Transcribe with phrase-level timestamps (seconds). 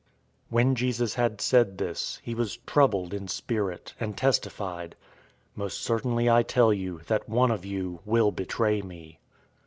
[0.01, 0.07] 013:021
[0.53, 4.95] When Jesus had said this, he was troubled in spirit, and testified,
[5.55, 9.19] "Most certainly I tell you that one of you will betray me."